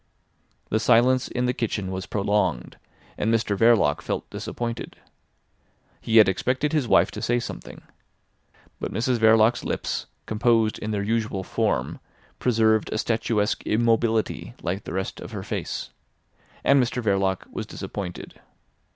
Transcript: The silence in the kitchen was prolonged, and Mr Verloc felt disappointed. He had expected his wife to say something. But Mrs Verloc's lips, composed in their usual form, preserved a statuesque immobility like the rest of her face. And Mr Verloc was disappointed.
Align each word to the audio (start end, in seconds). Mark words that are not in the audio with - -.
The 0.69 0.79
silence 0.79 1.27
in 1.27 1.45
the 1.45 1.53
kitchen 1.53 1.91
was 1.91 2.07
prolonged, 2.07 2.77
and 3.19 3.31
Mr 3.31 3.55
Verloc 3.55 4.01
felt 4.01 4.27
disappointed. 4.31 4.95
He 6.01 6.17
had 6.17 6.27
expected 6.27 6.73
his 6.73 6.87
wife 6.87 7.11
to 7.11 7.21
say 7.21 7.39
something. 7.39 7.83
But 8.79 8.91
Mrs 8.91 9.19
Verloc's 9.19 9.63
lips, 9.63 10.07
composed 10.25 10.79
in 10.79 10.89
their 10.89 11.03
usual 11.03 11.43
form, 11.43 11.99
preserved 12.39 12.91
a 12.91 12.97
statuesque 12.97 13.61
immobility 13.61 14.55
like 14.63 14.85
the 14.85 14.93
rest 14.93 15.19
of 15.21 15.33
her 15.33 15.43
face. 15.43 15.91
And 16.63 16.81
Mr 16.81 16.99
Verloc 17.03 17.45
was 17.51 17.67
disappointed. 17.67 18.41